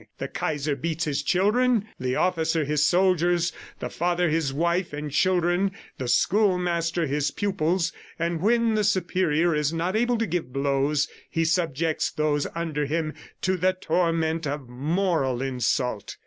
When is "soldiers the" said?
2.83-3.91